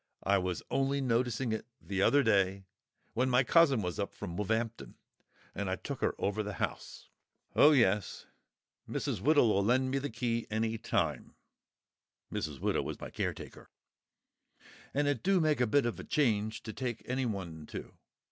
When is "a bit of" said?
15.61-15.99